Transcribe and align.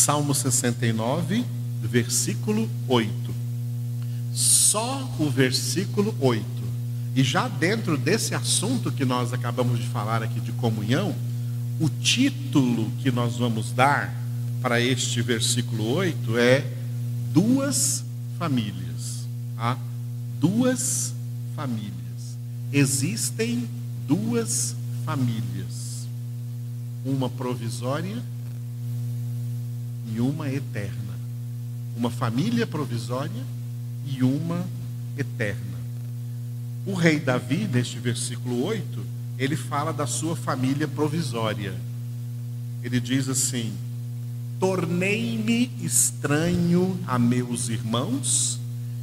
Salmo 0.00 0.34
69, 0.34 1.44
versículo 1.82 2.70
8. 2.88 3.12
Só 4.32 5.06
o 5.18 5.28
versículo 5.28 6.14
8. 6.18 6.42
E 7.14 7.22
já 7.22 7.46
dentro 7.48 7.98
desse 7.98 8.34
assunto 8.34 8.90
que 8.90 9.04
nós 9.04 9.34
acabamos 9.34 9.78
de 9.78 9.86
falar 9.88 10.22
aqui 10.22 10.40
de 10.40 10.52
comunhão, 10.52 11.14
o 11.78 11.90
título 11.90 12.90
que 13.02 13.10
nós 13.10 13.36
vamos 13.36 13.72
dar 13.72 14.14
para 14.62 14.80
este 14.80 15.20
versículo 15.20 15.86
8 15.92 16.38
é 16.38 16.64
Duas 17.30 18.02
Famílias. 18.38 19.26
Tá? 19.54 19.76
Duas 20.40 21.12
famílias. 21.54 21.92
Existem 22.72 23.68
duas 24.08 24.74
famílias, 25.04 26.06
uma 27.04 27.28
provisória 27.28 28.22
e 30.06 30.20
uma 30.20 30.48
eterna. 30.50 31.18
Uma 31.96 32.10
família 32.10 32.66
provisória 32.66 33.42
e 34.06 34.22
uma 34.22 34.66
eterna. 35.16 35.78
O 36.86 36.94
rei 36.94 37.20
Davi, 37.20 37.68
neste 37.70 37.98
versículo 37.98 38.64
8, 38.64 39.04
ele 39.38 39.56
fala 39.56 39.92
da 39.92 40.06
sua 40.06 40.34
família 40.34 40.88
provisória. 40.88 41.74
Ele 42.82 42.98
diz 43.00 43.28
assim: 43.28 43.72
Tornei-me 44.58 45.70
estranho 45.82 46.98
a 47.06 47.18
meus 47.18 47.68
irmãos 47.68 48.58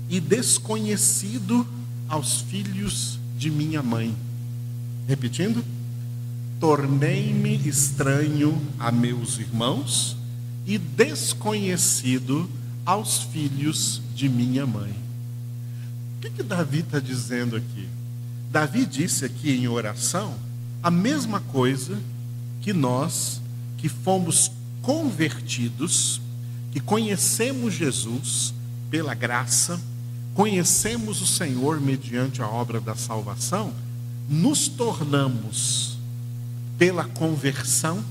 e 0.09 0.19
desconhecido 0.19 1.67
aos 2.07 2.41
filhos 2.41 3.19
de 3.37 3.51
minha 3.51 3.83
mãe. 3.83 4.15
Repetindo, 5.07 5.63
tornei-me 6.59 7.55
estranho 7.67 8.59
a 8.79 8.91
meus 8.91 9.37
irmãos 9.37 10.16
e 10.67 10.77
desconhecido 10.77 12.49
aos 12.85 13.23
filhos 13.23 14.01
de 14.13 14.27
minha 14.27 14.67
mãe. 14.67 14.91
O 16.17 16.21
que, 16.21 16.29
que 16.29 16.43
Davi 16.43 16.79
está 16.79 16.99
dizendo 16.99 17.55
aqui? 17.55 17.87
Davi 18.51 18.85
disse 18.85 19.23
aqui 19.23 19.51
em 19.51 19.67
oração 19.67 20.35
a 20.83 20.91
mesma 20.91 21.39
coisa 21.39 21.97
que 22.61 22.73
nós 22.73 23.41
que 23.77 23.87
fomos 23.87 24.51
convertidos, 24.81 26.19
que 26.71 26.79
conhecemos 26.79 27.73
Jesus 27.73 28.53
pela 28.89 29.13
graça, 29.13 29.79
conhecemos 30.33 31.21
o 31.21 31.27
Senhor 31.27 31.79
mediante 31.79 32.41
a 32.41 32.47
obra 32.47 32.81
da 32.81 32.95
salvação, 32.95 33.73
nos 34.29 34.67
tornamos, 34.67 35.97
pela 36.77 37.05
conversão, 37.05 38.03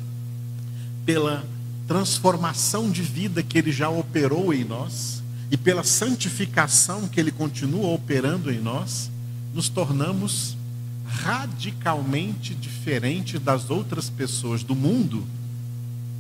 pela 1.05 1.45
transformação 1.87 2.91
de 2.91 3.03
vida 3.03 3.43
que 3.43 3.59
Ele 3.59 3.71
já 3.71 3.89
operou 3.89 4.53
em 4.53 4.65
nós, 4.65 5.23
e 5.51 5.57
pela 5.57 5.85
santificação 5.85 7.07
que 7.07 7.21
Ele 7.21 7.31
continua 7.31 7.89
operando 7.89 8.51
em 8.51 8.59
nós, 8.59 9.11
nos 9.55 9.69
tornamos 9.69 10.57
radicalmente 11.07 12.55
diferente 12.55 13.39
das 13.39 13.71
outras 13.71 14.11
pessoas 14.11 14.63
do 14.63 14.75
mundo. 14.75 15.25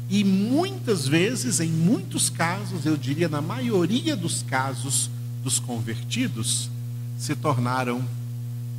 E 0.09 0.22
muitas 0.22 1.09
vezes, 1.09 1.59
em 1.59 1.69
muitos 1.69 2.31
casos, 2.31 2.87
eu 2.87 2.97
diria 2.97 3.28
na 3.28 3.42
maioria 3.42 4.14
dos 4.17 4.42
casos 4.44 5.11
dos 5.42 5.59
convertidos, 5.59 6.70
se 7.19 7.34
tornaram 7.34 8.05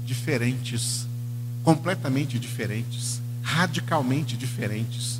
diferentes, 0.05 1.05
completamente 1.63 2.39
diferentes, 2.39 3.21
radicalmente 3.43 4.37
diferentes 4.37 5.19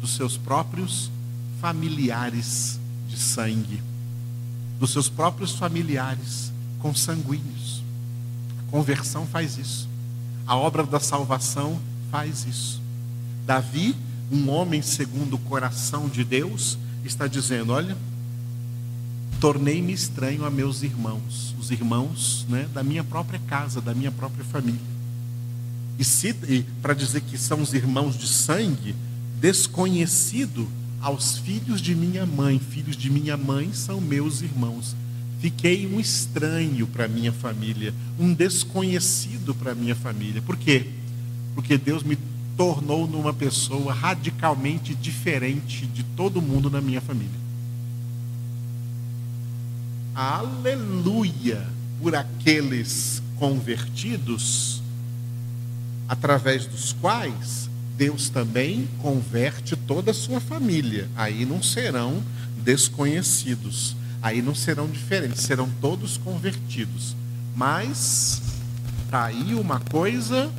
dos 0.00 0.14
seus 0.14 0.36
próprios 0.36 1.10
familiares 1.60 2.78
de 3.08 3.18
sangue, 3.18 3.82
dos 4.78 4.90
seus 4.90 5.08
próprios 5.08 5.52
familiares 5.52 6.52
consanguíneos. 6.78 7.82
A 8.60 8.70
conversão 8.70 9.26
faz 9.26 9.56
isso. 9.58 9.88
A 10.46 10.56
obra 10.56 10.84
da 10.84 11.00
salvação 11.00 11.80
faz 12.10 12.44
isso. 12.46 12.80
Davi, 13.44 13.96
um 14.30 14.48
homem 14.50 14.82
segundo 14.82 15.34
o 15.34 15.38
coração 15.38 16.08
de 16.08 16.24
Deus, 16.24 16.78
está 17.04 17.26
dizendo: 17.26 17.72
Olha, 17.72 17.96
tornei-me 19.40 19.92
estranho 19.92 20.44
a 20.44 20.50
meus 20.50 20.82
irmãos, 20.82 21.54
os 21.58 21.70
irmãos 21.70 22.46
né, 22.48 22.68
da 22.72 22.82
minha 22.82 23.04
própria 23.04 23.40
casa, 23.46 23.80
da 23.80 23.94
minha 23.94 24.10
própria 24.10 24.44
família. 24.44 24.80
E, 25.98 26.02
e 26.52 26.62
para 26.82 26.94
dizer 26.94 27.22
que 27.22 27.38
são 27.38 27.60
os 27.60 27.72
irmãos 27.72 28.16
de 28.16 28.26
sangue, 28.26 28.94
desconhecido 29.40 30.68
aos 31.00 31.38
filhos 31.38 31.80
de 31.80 31.94
minha 31.94 32.26
mãe, 32.26 32.58
filhos 32.58 32.96
de 32.96 33.10
minha 33.10 33.36
mãe 33.36 33.72
são 33.72 34.00
meus 34.00 34.42
irmãos. 34.42 34.96
Fiquei 35.40 35.86
um 35.86 36.00
estranho 36.00 36.86
para 36.86 37.06
minha 37.06 37.32
família, 37.32 37.94
um 38.18 38.32
desconhecido 38.32 39.54
para 39.54 39.74
minha 39.74 39.94
família. 39.94 40.42
Por 40.42 40.56
quê? 40.56 40.86
Porque 41.54 41.76
Deus 41.76 42.02
me 42.02 42.18
tornou 42.56 43.06
numa 43.06 43.32
pessoa 43.32 43.92
radicalmente 43.92 44.94
diferente 44.94 45.86
de 45.86 46.02
todo 46.02 46.40
mundo 46.40 46.70
na 46.70 46.80
minha 46.80 47.00
família 47.00 47.46
aleluia 50.16 51.62
por 52.00 52.16
aqueles 52.16 53.22
convertidos, 53.38 54.82
através 56.08 56.64
dos 56.64 56.94
quais 56.94 57.65
Deus 57.96 58.28
também 58.28 58.86
converte 59.00 59.74
toda 59.74 60.10
a 60.10 60.14
sua 60.14 60.38
família. 60.38 61.08
Aí 61.16 61.46
não 61.46 61.62
serão 61.62 62.22
desconhecidos, 62.62 63.96
aí 64.22 64.42
não 64.42 64.54
serão 64.54 64.86
diferentes, 64.86 65.42
serão 65.42 65.70
todos 65.80 66.18
convertidos. 66.18 67.16
Mas 67.54 68.42
está 69.04 69.24
aí 69.24 69.54
uma 69.54 69.80
coisa 69.80 70.52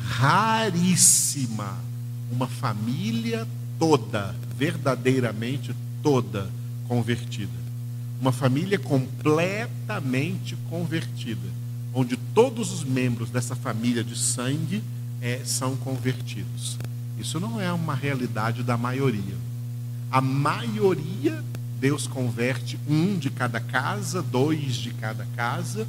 raríssima: 0.00 1.78
uma 2.32 2.48
família 2.48 3.46
toda, 3.78 4.34
verdadeiramente 4.58 5.74
toda 6.02 6.50
convertida. 6.88 7.64
Uma 8.20 8.32
família 8.32 8.78
completamente 8.78 10.56
convertida, 10.68 11.48
onde 11.92 12.16
todos 12.16 12.72
os 12.72 12.82
membros 12.82 13.30
dessa 13.30 13.54
família 13.54 14.02
de 14.02 14.18
sangue 14.18 14.82
é, 15.20 15.40
são 15.44 15.76
convertidos. 15.76 16.78
Isso 17.18 17.38
não 17.40 17.60
é 17.60 17.72
uma 17.72 17.94
realidade 17.94 18.62
da 18.62 18.76
maioria. 18.76 19.36
A 20.10 20.20
maioria, 20.20 21.42
Deus 21.80 22.06
converte 22.06 22.78
um 22.88 23.16
de 23.18 23.30
cada 23.30 23.60
casa, 23.60 24.22
dois 24.22 24.74
de 24.74 24.90
cada 24.92 25.26
casa. 25.36 25.86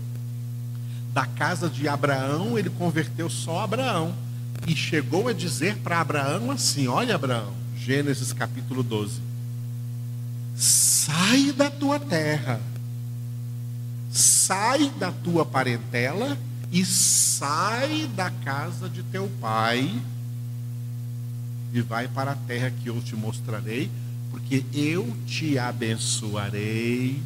Da 1.14 1.26
casa 1.26 1.70
de 1.70 1.88
Abraão, 1.88 2.58
ele 2.58 2.70
converteu 2.70 3.30
só 3.30 3.62
Abraão. 3.62 4.14
E 4.68 4.76
chegou 4.76 5.28
a 5.28 5.34
dizer 5.34 5.78
para 5.78 6.00
Abraão 6.00 6.52
assim: 6.52 6.88
Olha, 6.88 7.16
Abraão, 7.16 7.54
Gênesis 7.78 8.34
capítulo 8.34 8.82
12 8.82 9.36
sai 10.56 11.52
da 11.52 11.70
tua 11.70 12.00
terra, 12.00 12.62
sai 14.10 14.90
da 14.98 15.12
tua 15.12 15.46
parentela 15.46 16.38
e 16.72 16.86
sai 16.86 18.10
da 18.16 18.30
casa 18.30 18.90
de 18.90 19.04
teu 19.04 19.30
pai 19.40 20.02
e 21.74 21.82
vai 21.82 22.08
para 22.08 22.32
a 22.32 22.36
terra 22.36 22.72
que 22.72 22.90
eu 22.90 23.02
te 23.02 23.16
mostrarei, 23.16 23.90
porque 24.32 24.64
eu 24.74 25.16
te 25.26 25.58
abençoarei, 25.58 27.22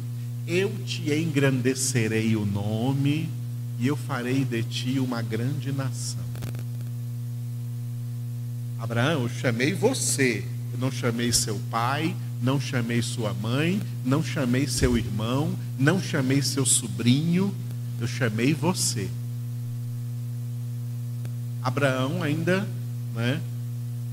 eu 0.46 0.72
te 0.84 1.12
engrandecerei 1.12 2.34
o 2.36 2.44
nome 2.44 3.28
e 3.78 3.86
eu 3.86 3.96
farei 3.96 4.44
de 4.44 4.62
ti 4.62 4.98
uma 4.98 5.22
grande 5.22 5.72
nação. 5.72 6.24
Abraão, 8.78 9.22
eu 9.22 9.28
chamei 9.28 9.72
você, 9.72 10.44
eu 10.72 10.78
não 10.78 10.90
chamei 10.90 11.32
seu 11.32 11.60
pai, 11.70 12.16
não 12.42 12.60
chamei 12.60 13.02
sua 13.02 13.32
mãe, 13.34 13.80
não 14.04 14.22
chamei 14.22 14.66
seu 14.66 14.96
irmão, 14.96 15.54
não 15.78 16.02
chamei 16.02 16.42
seu 16.42 16.64
sobrinho, 16.66 17.54
eu 18.00 18.08
chamei 18.08 18.54
você. 18.54 19.08
Abraão 21.62 22.22
ainda, 22.22 22.66
né, 23.14 23.40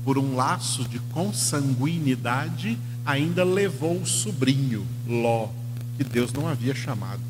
por 0.04 0.18
um 0.18 0.36
laço 0.36 0.84
de 0.88 0.98
consanguinidade, 0.98 2.78
ainda 3.04 3.44
levou 3.44 4.00
o 4.00 4.06
sobrinho, 4.06 4.86
Ló, 5.06 5.48
que 5.96 6.04
Deus 6.04 6.32
não 6.32 6.48
havia 6.48 6.74
chamado. 6.74 7.20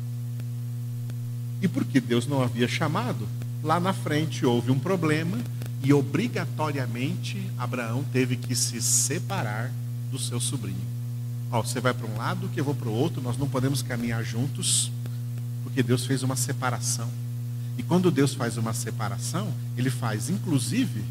E 1.61 1.67
porque 1.67 1.99
Deus 1.99 2.27
não 2.27 2.41
havia 2.41 2.67
chamado, 2.67 3.27
lá 3.63 3.79
na 3.79 3.93
frente 3.93 4.45
houve 4.45 4.71
um 4.71 4.79
problema 4.79 5.37
e 5.83 5.93
obrigatoriamente 5.93 7.41
Abraão 7.57 8.03
teve 8.11 8.35
que 8.35 8.55
se 8.55 8.81
separar 8.81 9.71
do 10.11 10.19
seu 10.19 10.39
sobrinho. 10.39 10.89
Ó, 11.51 11.61
você 11.61 11.79
vai 11.79 11.93
para 11.93 12.07
um 12.07 12.17
lado, 12.17 12.49
que 12.49 12.59
eu 12.59 12.63
vou 12.63 12.75
para 12.75 12.89
o 12.89 12.93
outro, 12.93 13.21
nós 13.21 13.37
não 13.37 13.47
podemos 13.47 13.81
caminhar 13.81 14.23
juntos, 14.23 14.91
porque 15.63 15.81
Deus 15.81 16.05
fez 16.05 16.21
uma 16.21 16.35
separação. 16.35 17.09
E 17.79 17.83
quando 17.83 18.11
Deus 18.11 18.33
faz 18.33 18.57
uma 18.57 18.73
separação, 18.73 19.53
Ele 19.77 19.89
faz, 19.89 20.29
inclusive, 20.29 21.01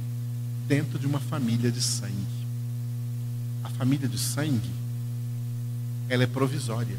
dentro 0.68 0.98
de 0.98 1.06
uma 1.06 1.18
família 1.18 1.72
de 1.72 1.80
sangue. 1.80 2.12
A 3.64 3.70
família 3.70 4.06
de 4.06 4.18
sangue 4.18 4.70
ela 6.10 6.24
é 6.24 6.26
provisória. 6.26 6.96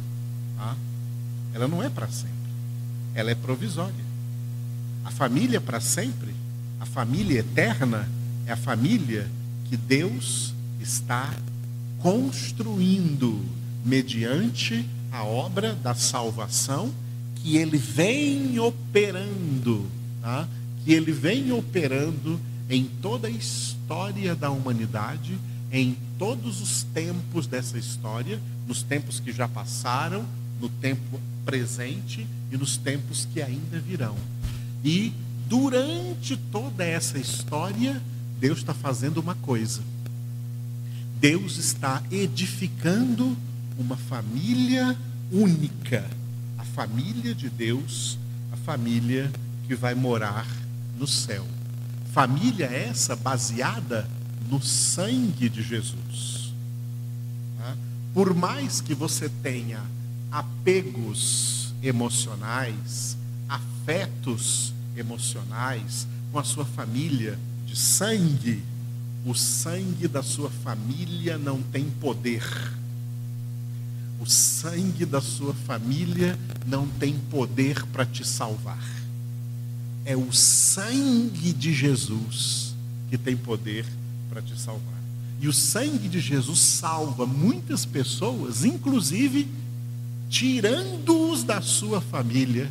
Tá? 0.57 0.75
Ela 1.54 1.68
não 1.68 1.83
é 1.83 1.88
para 1.89 2.07
sempre. 2.07 2.33
Ela 3.13 3.30
é 3.30 3.36
provisória. 3.36 4.10
A 5.06 5.12
família 5.12 5.62
para 5.62 5.80
sempre, 5.80 6.33
a 6.80 6.86
família 6.88 7.39
eterna, 7.39 8.10
é 8.48 8.51
a 8.51 8.57
família 8.57 9.30
que 9.66 9.77
Deus 9.77 10.51
está 10.81 11.31
construindo 12.00 13.39
mediante 13.86 14.83
a 15.12 15.24
obra 15.24 15.75
da 15.75 15.94
salvação 15.94 16.92
que 17.42 17.58
ele 17.58 17.78
vem 17.78 18.60
operando, 18.60 19.86
tá? 20.22 20.48
que 20.84 20.94
ele 20.94 21.12
vem 21.12 21.52
operando 21.52 22.40
em 22.70 22.86
toda 23.02 23.28
a 23.28 23.32
história 23.32 24.36
da 24.36 24.50
humanidade, 24.50 25.38
em 25.72 25.98
todos 26.18 26.62
os 26.62 26.84
tempos 26.84 27.48
dessa 27.48 27.78
história, 27.78 28.40
nos 28.68 28.84
tempos 28.84 29.20
que 29.20 29.32
já 29.32 29.48
passaram, 29.48 30.26
no 30.62 30.70
tempo 30.70 31.20
presente 31.46 32.28
e 32.52 32.58
nos 32.58 32.78
tempos 32.78 33.28
que 33.34 33.42
ainda 33.42 33.80
virão. 33.80 34.16
E 34.84 35.14
durante 35.48 36.38
toda 36.52 36.84
essa 36.84 37.18
história, 37.18 38.02
Deus 38.40 38.60
está 38.60 38.74
fazendo 38.74 39.18
uma 39.18 39.36
coisa. 39.36 39.82
Deus 41.20 41.58
está 41.58 42.02
edificando 42.12 43.36
uma 43.78 43.98
família 43.98 44.96
única, 45.32 46.10
a 46.60 46.64
família 46.66 47.34
de 47.34 47.50
Deus, 47.50 48.20
a 48.52 48.58
família 48.58 49.32
que 49.66 49.74
vai 49.74 49.96
morar 49.96 50.46
no 50.98 51.08
céu. 51.08 51.48
Família 52.12 52.66
essa 52.66 53.16
baseada 53.16 54.06
no 54.50 54.62
sangue 54.62 55.48
de 55.48 55.64
Jesus. 55.64 56.54
Tá? 57.58 57.78
Por 58.14 58.34
mais 58.34 58.82
que 58.82 58.94
você 58.94 59.30
tenha 59.42 59.82
apegos 60.30 61.74
emocionais, 61.82 63.18
afetos 63.48 64.74
emocionais 64.98 66.06
com 66.30 66.40
a 66.40 66.44
sua 66.44 66.66
família 66.66 67.40
de 67.66 67.76
sangue, 67.78 68.62
o 69.26 69.34
sangue 69.34 70.10
da 70.10 70.22
sua 70.22 70.50
família 70.50 71.38
não 71.38 71.62
tem 71.62 71.90
poder. 71.90 72.44
O 74.19 74.25
sangue 74.25 75.06
da 75.06 75.21
sua 75.21 75.54
família 75.54 76.38
não 76.66 76.88
tem 76.88 77.18
poder 77.31 77.86
para 77.88 78.06
te 78.06 78.25
salvar. 78.27 78.83
É 80.04 80.16
o 80.16 80.31
sangue 80.33 81.54
de 81.54 81.74
Jesus 81.74 82.75
que 83.10 83.18
tem 83.18 83.38
poder 83.38 83.86
para 84.30 84.42
te 84.42 84.60
salvar. 84.60 85.00
E 85.42 85.48
o 85.48 85.54
sangue 85.54 86.10
de 86.10 86.19
Jesus 86.19 86.60
salva 86.60 87.25
muitas 87.25 87.86
pessoas, 87.86 88.66
inclusive 88.66 89.48
tirando-os 90.30 91.44
da 91.44 91.62
sua 91.62 92.01
família, 92.01 92.69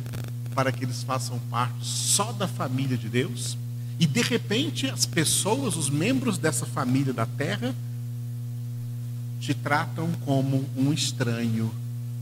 para 0.53 0.71
que 0.71 0.85
eles 0.85 1.03
façam 1.03 1.39
parte 1.49 1.83
só 1.85 2.31
da 2.31 2.47
família 2.47 2.97
de 2.97 3.09
Deus. 3.09 3.57
E 3.99 4.05
de 4.05 4.21
repente 4.21 4.87
as 4.87 5.05
pessoas, 5.05 5.75
os 5.75 5.89
membros 5.89 6.37
dessa 6.37 6.65
família 6.65 7.11
da 7.11 7.25
terra, 7.25 7.75
te 9.39 9.53
tratam 9.53 10.09
como 10.25 10.65
um 10.75 10.91
estranho, 10.93 11.71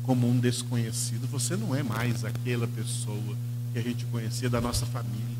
como 0.04 0.30
um 0.30 0.40
desconhecido. 0.40 1.28
Você 1.31 1.56
não 1.56 1.75
é 1.75 1.84
mais 1.84 2.24
aquela 2.24 2.68
pessoa 2.68 3.36
que 3.74 3.80
a 3.80 3.81
gente 3.81 4.06
conhecia 4.06 4.50
da 4.50 4.62
nossa 4.62 4.86
família. 4.86 5.38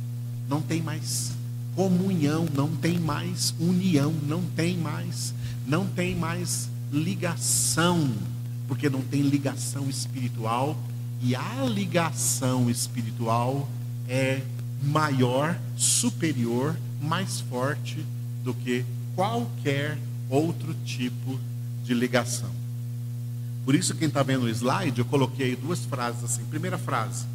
Não 0.50 0.62
tem 0.62 0.82
mais 0.82 1.32
comunhão, 1.76 2.48
não 2.54 2.76
tem 2.76 3.00
mais 3.00 3.54
união, 3.60 4.12
não 4.28 4.44
tem 4.56 4.76
mais, 4.78 5.34
não 5.68 5.86
tem 5.86 6.16
mais 6.16 6.70
ligação, 6.92 8.12
porque 8.68 8.90
não 8.90 9.02
tem 9.02 9.22
ligação 9.22 9.90
espiritual 9.90 10.76
e 11.22 11.36
a 11.36 11.66
ligação 11.66 12.70
espiritual 12.70 13.70
é 14.08 14.42
maior, 14.84 15.58
superior, 15.76 16.76
mais 17.02 17.40
forte 17.40 18.04
do 18.44 18.54
que 18.54 18.86
qualquer 19.16 19.98
outro 20.30 20.76
tipo 20.86 21.40
de 21.40 21.57
ligação. 21.94 22.50
Por 23.66 23.76
isso, 23.76 23.96
quem 23.96 24.08
está 24.08 24.24
vendo 24.24 24.44
o 24.44 24.50
slide, 24.50 25.00
eu 25.00 25.06
coloquei 25.06 25.56
duas 25.56 25.84
frases 25.86 26.24
assim. 26.24 26.44
Primeira 26.46 26.78
frase: 26.78 27.26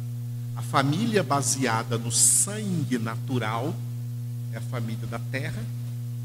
a 0.55 0.61
família 0.61 1.23
baseada 1.23 1.97
no 1.97 2.11
sangue 2.11 2.97
natural 2.97 3.75
é 4.51 4.57
a 4.57 4.61
família 4.61 5.07
da 5.07 5.19
terra, 5.19 5.63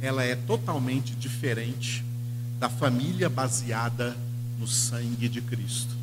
ela 0.01 0.23
é 0.23 0.35
totalmente 0.35 1.15
diferente 1.15 2.05
da 2.59 2.69
família 2.69 3.29
baseada 3.29 4.17
no 4.59 4.67
sangue 4.67 5.29
de 5.29 5.41
Cristo. 5.41 5.95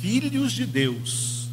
Filhos 0.00 0.52
de 0.52 0.66
Deus 0.66 1.48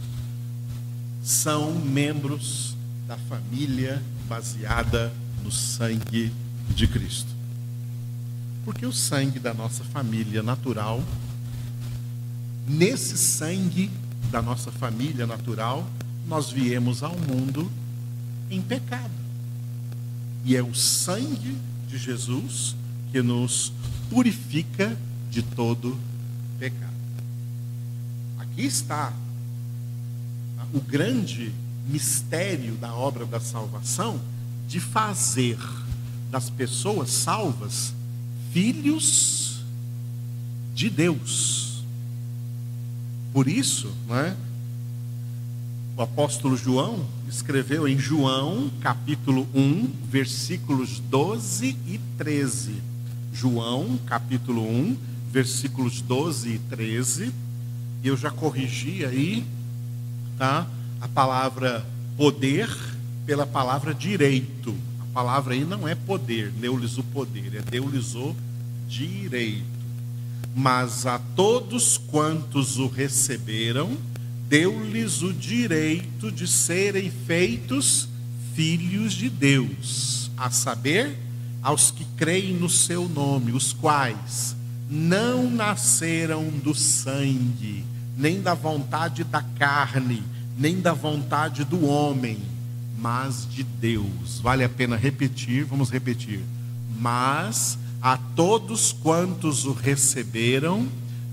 são 1.24 1.74
membros 1.74 2.76
da 3.08 3.18
família 3.18 4.02
baseada 4.28 5.14
no 5.44 5.52
sangue 5.52 6.32
de 6.70 6.88
Cristo. 6.88 7.33
Porque 8.66 8.86
o 8.86 8.94
sangue 8.94 9.40
da 9.40 9.54
nossa 9.54 9.84
família 9.84 10.42
natural, 10.42 11.04
nesse 12.68 13.18
sangue 13.18 13.92
da 14.32 14.42
nossa 14.42 14.72
família 14.72 15.28
natural, 15.28 15.88
nós 16.28 16.50
viemos 16.50 17.04
ao 17.04 17.18
mundo 17.18 17.70
em 18.50 18.62
pecado. 18.62 19.12
E 20.46 20.56
é 20.56 20.64
o 20.64 20.74
sangue 20.74 21.58
de 21.88 21.98
Jesus 21.98 22.76
que 23.12 23.22
nos 23.22 23.72
purifica 24.10 24.98
de 25.30 25.42
todo 25.42 25.98
pecado. 26.60 26.94
Aqui 28.40 28.64
está 28.64 29.14
o 30.74 30.80
grande 30.82 31.54
mistério 31.88 32.74
da 32.76 32.94
obra 32.94 33.26
da 33.26 33.40
salvação 33.40 34.20
de 34.68 34.80
fazer 34.80 35.58
das 36.32 36.50
pessoas 36.50 37.12
salvas 37.12 37.94
filhos 38.54 39.64
de 40.74 40.90
Deus. 40.90 41.84
Por 43.34 43.48
isso, 43.48 43.92
não 44.08 44.18
é? 44.18 44.36
o 45.96 46.02
apóstolo 46.02 46.58
João 46.58 47.06
escreveu 47.30 47.88
em 47.88 48.00
João, 48.00 48.72
capítulo 48.82 49.48
1, 49.54 49.92
versículos 50.10 51.00
12 51.00 51.78
e 51.88 52.00
13. 52.18 52.74
João, 53.32 54.00
capítulo 54.06 54.68
1, 54.68 54.98
versículos 55.32 56.02
12 56.02 56.50
e 56.50 56.60
13. 56.60 57.32
E 58.04 58.08
eu 58.08 58.18
já 58.18 58.32
corrigi 58.32 59.06
aí, 59.06 59.46
tá? 60.38 60.68
A 61.00 61.08
palavra 61.08 61.86
poder 62.18 62.70
pela 63.26 63.46
palavra 63.46 63.94
direito. 63.94 64.76
Palavra 65.14 65.54
aí 65.54 65.64
não 65.64 65.88
é 65.88 65.94
poder, 65.94 66.52
neulizou 66.60 67.04
poder, 67.14 67.56
é 67.56 67.62
deulizou 67.62 68.36
direito. 68.88 69.64
Mas 70.56 71.06
a 71.06 71.20
todos 71.36 71.98
quantos 71.98 72.78
o 72.78 72.88
receberam, 72.88 73.96
deu-lhes 74.50 75.22
o 75.22 75.32
direito 75.32 76.32
de 76.32 76.48
serem 76.48 77.12
feitos 77.12 78.10
filhos 78.56 79.14
de 79.14 79.30
Deus, 79.30 80.32
a 80.36 80.50
saber, 80.50 81.16
aos 81.62 81.92
que 81.92 82.06
creem 82.18 82.54
no 82.54 82.70
seu 82.70 83.08
nome, 83.08 83.52
os 83.52 83.72
quais 83.72 84.56
não 84.90 85.50
nasceram 85.50 86.50
do 86.50 86.74
sangue, 86.76 87.84
nem 88.18 88.42
da 88.42 88.54
vontade 88.54 89.24
da 89.24 89.42
carne, 89.42 90.24
nem 90.58 90.80
da 90.82 90.94
vontade 90.94 91.64
do 91.64 91.86
homem, 91.86 92.38
mas 93.04 93.46
de 93.52 93.64
Deus. 93.64 94.40
Vale 94.42 94.64
a 94.64 94.70
pena 94.70 94.96
repetir, 94.96 95.66
vamos 95.66 95.90
repetir. 95.90 96.40
Mas 96.98 97.78
a 98.02 98.16
todos 98.16 98.94
quantos 98.94 99.66
o 99.66 99.74
receberam, 99.74 100.88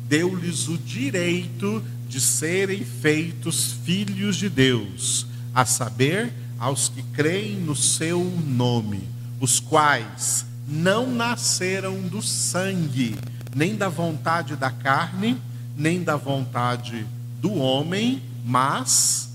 deu-lhes 0.08 0.66
o 0.66 0.76
direito 0.76 1.80
de 2.08 2.20
serem 2.20 2.84
feitos 2.84 3.72
filhos 3.84 4.34
de 4.34 4.48
Deus, 4.48 5.28
a 5.54 5.64
saber, 5.64 6.32
aos 6.58 6.88
que 6.88 7.04
creem 7.14 7.54
no 7.60 7.76
seu 7.76 8.20
nome, 8.24 9.08
os 9.40 9.60
quais 9.60 10.44
não 10.66 11.08
nasceram 11.08 12.02
do 12.02 12.20
sangue, 12.20 13.16
nem 13.54 13.76
da 13.76 13.88
vontade 13.88 14.56
da 14.56 14.72
carne, 14.72 15.40
nem 15.76 16.02
da 16.02 16.16
vontade 16.16 17.06
do 17.40 17.54
homem, 17.54 18.20
mas 18.44 19.30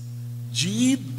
de 0.52 0.96
Deus. 0.96 1.15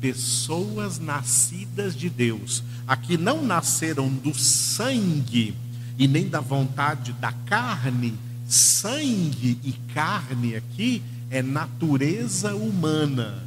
Pessoas 0.00 0.98
nascidas 0.98 1.96
de 1.96 2.08
Deus. 2.08 2.62
Aqui 2.86 3.16
não 3.16 3.42
nasceram 3.44 4.08
do 4.08 4.34
sangue 4.34 5.54
e 5.98 6.06
nem 6.06 6.28
da 6.28 6.40
vontade 6.40 7.12
da 7.14 7.32
carne, 7.32 8.16
Sangue 8.48 9.58
e 9.64 9.72
carne 9.92 10.54
aqui 10.54 11.02
é 11.30 11.42
natureza 11.42 12.54
humana. 12.54 13.42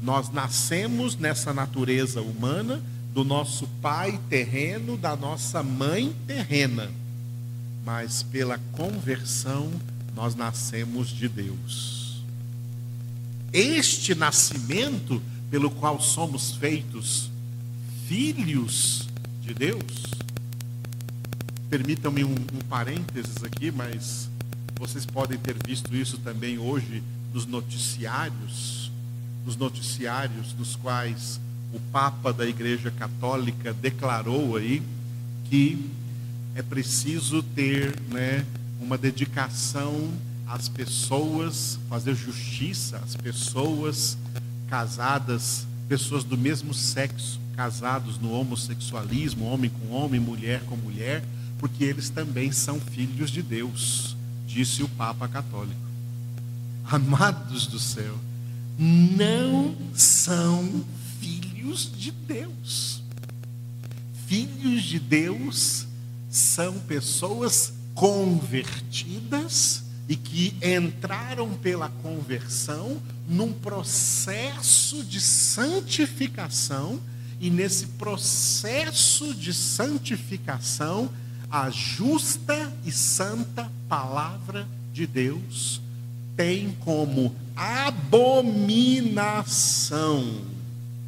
Nós 0.00 0.30
nascemos 0.30 1.16
nessa 1.16 1.52
natureza 1.52 2.22
humana 2.22 2.80
do 3.12 3.24
nosso 3.24 3.66
pai 3.82 4.20
terreno, 4.28 4.96
da 4.96 5.16
nossa 5.16 5.62
mãe 5.62 6.14
terrena. 6.26 6.90
mas 7.84 8.24
pela 8.24 8.58
conversão 8.72 9.70
nós 10.12 10.34
nascemos 10.34 11.08
de 11.08 11.28
Deus. 11.28 11.95
Este 13.58 14.14
nascimento 14.14 15.22
pelo 15.50 15.70
qual 15.70 15.98
somos 15.98 16.56
feitos 16.56 17.30
filhos 18.06 19.08
de 19.40 19.54
Deus. 19.54 20.04
Permitam-me 21.70 22.22
um, 22.22 22.34
um 22.34 22.60
parênteses 22.68 23.42
aqui, 23.42 23.70
mas 23.70 24.28
vocês 24.78 25.06
podem 25.06 25.38
ter 25.38 25.56
visto 25.66 25.96
isso 25.96 26.18
também 26.18 26.58
hoje 26.58 27.02
nos 27.32 27.46
noticiários, 27.46 28.92
nos 29.46 29.56
noticiários 29.56 30.52
dos 30.52 30.76
quais 30.76 31.40
o 31.72 31.80
Papa 31.90 32.34
da 32.34 32.46
Igreja 32.46 32.90
Católica 32.90 33.72
declarou 33.72 34.56
aí 34.56 34.82
que 35.48 35.82
é 36.54 36.60
preciso 36.60 37.42
ter 37.42 37.98
né, 38.10 38.44
uma 38.82 38.98
dedicação 38.98 40.10
às 40.46 40.68
pessoas, 40.68 41.78
fazer 41.88 42.14
justiça 42.14 42.98
às 42.98 43.16
pessoas 43.16 44.16
casadas, 44.68 45.66
pessoas 45.88 46.22
do 46.22 46.36
mesmo 46.36 46.72
sexo, 46.72 47.40
casados 47.56 48.18
no 48.18 48.32
homossexualismo, 48.32 49.46
homem 49.46 49.70
com 49.70 49.90
homem, 49.90 50.20
mulher 50.20 50.62
com 50.66 50.76
mulher, 50.76 51.24
porque 51.58 51.84
eles 51.84 52.10
também 52.10 52.52
são 52.52 52.78
filhos 52.78 53.30
de 53.30 53.42
Deus, 53.42 54.16
disse 54.46 54.82
o 54.82 54.88
Papa 54.88 55.26
Católico. 55.26 55.80
Amados 56.84 57.66
do 57.66 57.78
céu, 57.78 58.14
não 58.78 59.74
são 59.94 60.84
filhos 61.18 61.90
de 61.96 62.10
Deus. 62.12 63.02
Filhos 64.26 64.82
de 64.82 64.98
Deus 64.98 65.86
são 66.28 66.78
pessoas 66.80 67.72
convertidas 67.94 69.85
e 70.08 70.16
que 70.16 70.56
entraram 70.62 71.54
pela 71.54 71.88
conversão 71.88 73.00
num 73.28 73.52
processo 73.52 75.02
de 75.04 75.20
santificação, 75.20 77.00
e 77.40 77.50
nesse 77.50 77.86
processo 77.88 79.34
de 79.34 79.52
santificação, 79.52 81.10
a 81.50 81.68
justa 81.70 82.72
e 82.84 82.92
santa 82.92 83.70
palavra 83.88 84.66
de 84.92 85.06
Deus 85.06 85.80
tem 86.36 86.72
como 86.80 87.34
abominação 87.54 88.64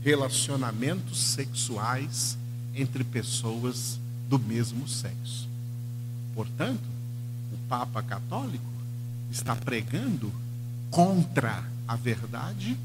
relacionamentos 0.02 1.18
sexuais 1.18 2.36
entre 2.74 3.04
pessoas 3.04 3.98
do 4.28 4.38
mesmo 4.38 4.88
sexo. 4.88 5.48
Portanto, 6.34 6.84
o 7.52 7.56
Papa 7.68 8.02
Católico 8.02 8.77
está 9.30 9.54
pregando 9.54 10.32
contra 10.90 11.64
a 11.86 11.96
verdade, 11.96 12.76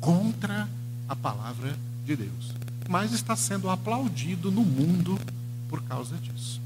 contra 0.00 0.68
a 1.08 1.16
palavra 1.16 1.76
de 2.04 2.16
Deus. 2.16 2.52
Mas 2.88 3.12
está 3.12 3.34
sendo 3.34 3.68
aplaudido 3.68 4.50
no 4.50 4.64
mundo 4.64 5.18
por 5.68 5.82
causa 5.82 6.16
disso. 6.16 6.60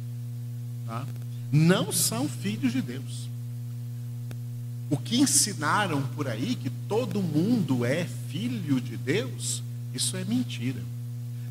Tá? 0.86 1.06
Não 1.50 1.92
são 1.92 2.28
filhos 2.28 2.72
de 2.72 2.82
Deus. 2.82 3.28
O 4.90 4.96
que 4.96 5.20
ensinaram 5.20 6.02
por 6.16 6.26
aí, 6.26 6.56
que 6.56 6.68
todo 6.88 7.22
mundo 7.22 7.84
é 7.84 8.04
filho 8.28 8.80
de 8.80 8.96
Deus, 8.96 9.62
isso 9.94 10.16
é 10.16 10.24
mentira. 10.24 10.82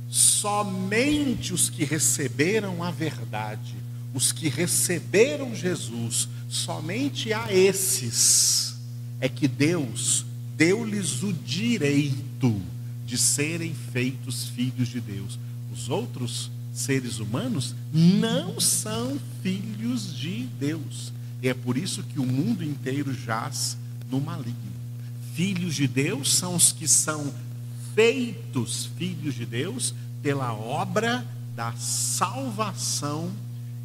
Somente 0.10 1.54
os 1.54 1.70
que 1.70 1.86
receberam 1.86 2.84
a 2.84 2.92
verdade, 2.92 3.76
os 4.14 4.32
que 4.32 4.50
receberam 4.50 5.56
Jesus, 5.56 6.28
somente 6.50 7.32
a 7.32 7.54
esses 7.54 8.76
é 9.22 9.30
que 9.30 9.48
Deus 9.48 10.26
deu-lhes 10.58 11.22
o 11.22 11.32
direito 11.32 12.60
de 13.06 13.18
serem 13.18 13.74
feitos 13.74 14.50
filhos 14.50 14.88
de 14.90 15.00
Deus. 15.00 15.40
Os 15.72 15.90
outros 15.90 16.50
seres 16.74 17.20
humanos 17.20 17.76
não 17.94 18.60
são 18.60 19.20
filhos 19.44 20.16
de 20.16 20.48
Deus. 20.60 21.14
E 21.42 21.48
é 21.48 21.54
por 21.54 21.78
isso 21.78 22.04
que 22.04 22.20
o 22.20 22.26
mundo 22.26 22.64
inteiro 22.64 23.14
jaz 23.14 23.78
no 24.10 24.20
maligno. 24.20 24.56
Filhos 25.36 25.76
de 25.76 25.88
Deus 25.88 26.34
são 26.34 26.56
os 26.56 26.72
que 26.72 26.88
são 26.88 27.32
feitos 27.96 28.90
filhos 28.98 29.36
de 29.36 29.46
Deus 29.46 29.94
pela 30.22 30.54
obra 30.54 31.26
da 31.56 31.74
salvação 31.74 33.32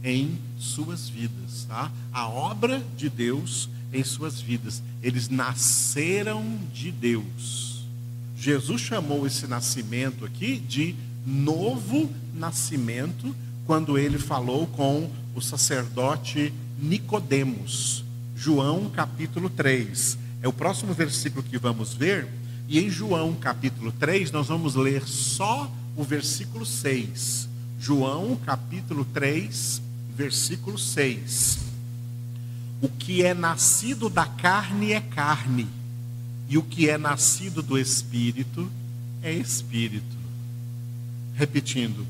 em 0.04 0.38
suas 0.58 1.08
vidas, 1.08 1.64
tá? 1.66 1.90
A 2.12 2.28
obra 2.28 2.84
de 2.96 3.08
Deus 3.08 3.70
em 3.92 4.04
suas 4.04 4.40
vidas. 4.40 4.82
Eles 5.02 5.28
nasceram 5.30 6.58
de 6.72 6.92
Deus. 6.92 7.84
Jesus 8.36 8.82
chamou 8.82 9.26
esse 9.26 9.46
nascimento 9.46 10.24
aqui 10.24 10.58
de 10.58 10.94
novo 11.26 12.12
nascimento 12.34 13.34
quando 13.64 13.96
ele 13.96 14.18
falou 14.18 14.66
com 14.66 15.10
o 15.34 15.40
sacerdote 15.40 16.52
Nicodemos. 16.78 18.04
João 18.36 18.90
capítulo 18.90 19.48
3. 19.48 20.18
É 20.42 20.48
o 20.48 20.52
próximo 20.52 20.92
versículo 20.92 21.42
que 21.42 21.56
vamos 21.56 21.94
ver, 21.94 22.28
e 22.68 22.78
em 22.78 22.90
João 22.90 23.32
capítulo 23.34 23.90
3 23.92 24.30
nós 24.30 24.48
vamos 24.48 24.74
ler 24.74 25.06
só 25.06 25.70
o 25.96 26.04
versículo 26.04 26.66
6. 26.66 27.48
João 27.80 28.36
capítulo 28.36 29.06
3, 29.06 29.80
versículo 30.14 30.78
6. 30.78 31.58
O 32.80 32.88
que 32.88 33.22
é 33.22 33.34
nascido 33.34 34.08
da 34.08 34.26
carne 34.26 34.92
é 34.92 35.00
carne, 35.00 35.66
e 36.48 36.56
o 36.56 36.62
que 36.62 36.88
é 36.88 36.96
nascido 36.96 37.62
do 37.62 37.78
espírito 37.78 38.70
é 39.22 39.32
espírito. 39.32 40.16
Repetindo, 41.34 42.06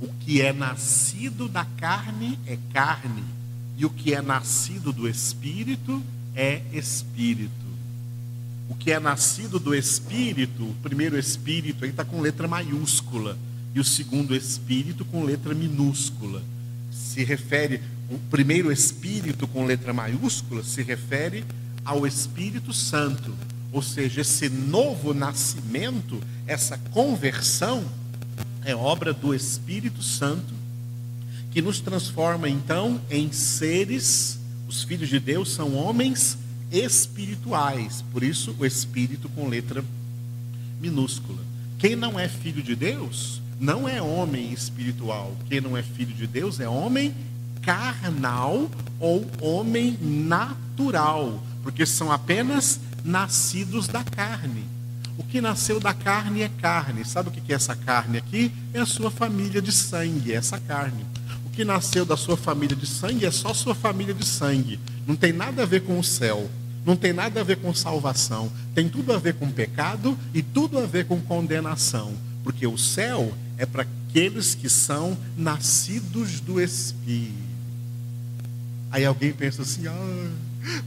o 0.00 0.08
que 0.20 0.40
é 0.40 0.52
nascido 0.52 1.48
da 1.48 1.64
carne 1.64 2.38
é 2.46 2.58
carne, 2.72 3.22
e 3.76 3.84
o 3.84 3.90
que 3.90 4.14
é 4.14 4.20
nascido 4.20 4.92
do 4.92 5.08
espírito 5.08 6.02
é 6.34 6.62
espírito. 6.72 7.52
O 8.68 8.74
que 8.74 8.90
é 8.90 8.98
nascido 8.98 9.58
do 9.58 9.74
espírito, 9.74 10.64
o 10.64 10.74
primeiro 10.82 11.18
espírito 11.18 11.84
aí 11.84 11.90
está 11.90 12.04
com 12.04 12.20
letra 12.20 12.48
maiúscula, 12.48 13.38
e 13.74 13.80
o 13.80 13.84
segundo 13.84 14.34
espírito 14.34 15.04
com 15.04 15.24
letra 15.24 15.54
minúscula 15.54 16.42
se 16.94 17.24
refere, 17.24 17.82
o 18.08 18.18
primeiro 18.30 18.70
Espírito 18.70 19.48
com 19.48 19.66
letra 19.66 19.92
maiúscula 19.92 20.62
se 20.62 20.82
refere 20.82 21.44
ao 21.84 22.06
Espírito 22.06 22.72
Santo. 22.72 23.34
Ou 23.72 23.82
seja, 23.82 24.20
esse 24.20 24.48
novo 24.48 25.12
nascimento, 25.12 26.20
essa 26.46 26.78
conversão, 26.92 27.84
é 28.64 28.74
obra 28.74 29.12
do 29.12 29.34
Espírito 29.34 30.02
Santo, 30.02 30.54
que 31.50 31.60
nos 31.60 31.80
transforma 31.80 32.48
então 32.48 33.00
em 33.10 33.30
seres, 33.32 34.38
os 34.68 34.84
filhos 34.84 35.08
de 35.08 35.18
Deus 35.20 35.52
são 35.52 35.74
homens 35.74 36.38
espirituais, 36.72 38.04
por 38.12 38.22
isso 38.22 38.54
o 38.58 38.64
Espírito 38.64 39.28
com 39.28 39.48
letra 39.48 39.84
minúscula. 40.80 41.38
Quem 41.78 41.94
não 41.94 42.18
é 42.18 42.28
filho 42.28 42.62
de 42.62 42.74
Deus 42.74 43.42
não 43.58 43.88
é 43.88 44.00
homem 44.02 44.52
espiritual. 44.52 45.34
Quem 45.48 45.60
não 45.60 45.76
é 45.76 45.82
filho 45.82 46.14
de 46.14 46.26
Deus 46.26 46.60
é 46.60 46.68
homem 46.68 47.14
carnal 47.62 48.70
ou 49.00 49.26
homem 49.40 49.98
natural, 50.00 51.42
porque 51.62 51.86
são 51.86 52.12
apenas 52.12 52.78
nascidos 53.04 53.88
da 53.88 54.04
carne. 54.04 54.64
O 55.16 55.22
que 55.22 55.40
nasceu 55.40 55.78
da 55.78 55.94
carne 55.94 56.42
é 56.42 56.48
carne. 56.48 57.04
Sabe 57.04 57.28
o 57.28 57.32
que 57.32 57.52
é 57.52 57.56
essa 57.56 57.76
carne 57.76 58.18
aqui? 58.18 58.52
É 58.72 58.80
a 58.80 58.86
sua 58.86 59.10
família 59.10 59.62
de 59.62 59.72
sangue, 59.72 60.32
é 60.32 60.36
essa 60.36 60.58
carne. 60.58 61.06
O 61.46 61.50
que 61.50 61.64
nasceu 61.64 62.04
da 62.04 62.16
sua 62.16 62.36
família 62.36 62.76
de 62.76 62.86
sangue 62.86 63.24
é 63.24 63.30
só 63.30 63.54
sua 63.54 63.74
família 63.74 64.12
de 64.12 64.26
sangue. 64.26 64.80
Não 65.06 65.14
tem 65.14 65.32
nada 65.32 65.62
a 65.62 65.66
ver 65.66 65.82
com 65.82 65.98
o 65.98 66.04
céu. 66.04 66.50
Não 66.84 66.96
tem 66.96 67.12
nada 67.12 67.40
a 67.40 67.44
ver 67.44 67.56
com 67.58 67.72
salvação. 67.72 68.50
Tem 68.74 68.88
tudo 68.88 69.12
a 69.12 69.18
ver 69.18 69.34
com 69.34 69.50
pecado 69.50 70.18
e 70.34 70.42
tudo 70.42 70.78
a 70.78 70.86
ver 70.86 71.06
com 71.06 71.20
condenação. 71.20 72.12
Porque 72.42 72.66
o 72.66 72.76
céu 72.76 73.32
é 73.58 73.66
para 73.66 73.82
aqueles 73.82 74.54
que 74.54 74.68
são 74.68 75.16
nascidos 75.36 76.40
do 76.40 76.60
Espírito. 76.60 77.44
Aí 78.90 79.04
alguém 79.04 79.32
pensa 79.32 79.62
assim: 79.62 79.86
ah, 79.86 80.30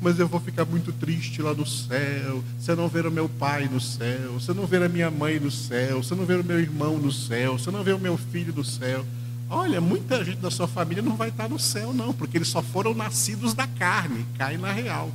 mas 0.01 0.19
eu 0.19 0.27
vou 0.27 0.39
ficar 0.39 0.65
muito 0.65 0.91
triste 0.91 1.41
lá 1.41 1.53
no 1.53 1.65
céu. 1.65 2.43
Você 2.59 2.75
não 2.75 2.88
ver 2.88 3.05
o 3.05 3.12
meu 3.12 3.27
pai 3.27 3.69
no 3.71 3.79
céu, 3.79 4.33
você 4.33 4.53
não 4.53 4.65
ver 4.65 4.81
a 4.83 4.89
minha 4.89 5.12
mãe 5.12 5.39
no 5.39 5.51
céu, 5.51 6.01
você 6.01 6.15
não 6.15 6.25
ver 6.25 6.39
o 6.39 6.43
meu 6.43 6.59
irmão 6.59 6.97
no 6.97 7.12
céu, 7.12 7.57
você 7.57 7.69
não 7.69 7.83
ver 7.83 7.95
o 7.95 8.00
meu 8.00 8.17
filho 8.17 8.53
no 8.53 8.63
céu. 8.63 9.05
Olha, 9.50 9.79
muita 9.79 10.24
gente 10.25 10.39
da 10.39 10.51
sua 10.51 10.67
família 10.67 11.01
não 11.01 11.15
vai 11.15 11.29
estar 11.29 11.47
no 11.47 11.57
céu, 11.57 11.93
não, 11.93 12.13
porque 12.13 12.38
eles 12.38 12.50
só 12.50 12.62
foram 12.62 12.93
nascidos 12.93 13.53
da 13.53 13.65
carne, 13.65 14.25
cai 14.38 14.57
na 14.57 14.71
real. 14.71 15.12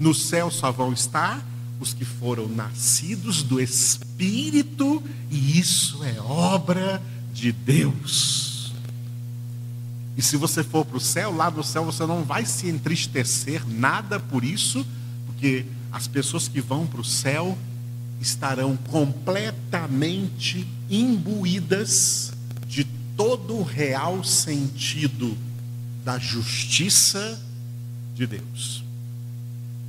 No 0.00 0.14
céu 0.14 0.50
só 0.50 0.72
vão 0.72 0.92
estar 0.92 1.44
os 1.80 1.92
que 1.92 2.04
foram 2.04 2.48
nascidos 2.48 3.42
do 3.42 3.60
Espírito, 3.60 5.02
e 5.30 5.58
isso 5.58 6.02
é 6.04 6.20
obra 6.20 7.02
de 7.32 7.52
Deus. 7.52 8.72
E 10.16 10.22
se 10.22 10.36
você 10.36 10.62
for 10.62 10.84
para 10.84 10.96
o 10.96 11.00
céu, 11.00 11.34
lá 11.34 11.50
no 11.50 11.64
céu 11.64 11.84
você 11.84 12.06
não 12.06 12.22
vai 12.22 12.44
se 12.44 12.68
entristecer 12.68 13.66
nada 13.66 14.20
por 14.20 14.44
isso, 14.44 14.86
porque 15.26 15.64
as 15.90 16.06
pessoas 16.06 16.48
que 16.48 16.60
vão 16.60 16.86
para 16.86 17.00
o 17.00 17.04
céu 17.04 17.56
estarão 18.20 18.76
completamente 18.76 20.66
imbuídas 20.88 22.32
de 22.68 22.84
todo 23.16 23.56
o 23.56 23.62
real 23.62 24.22
sentido 24.22 25.36
da 26.04 26.18
justiça 26.18 27.40
de 28.14 28.26
Deus. 28.26 28.84